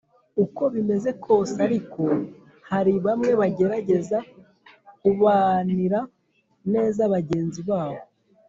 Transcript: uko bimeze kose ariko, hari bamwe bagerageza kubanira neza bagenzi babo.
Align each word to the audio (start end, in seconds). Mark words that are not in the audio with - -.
uko 0.43 0.63
bimeze 0.73 1.09
kose 1.23 1.55
ariko, 1.67 2.01
hari 2.69 2.93
bamwe 3.05 3.31
bagerageza 3.41 4.17
kubanira 4.99 5.99
neza 6.73 7.01
bagenzi 7.15 7.61
babo. 7.69 7.99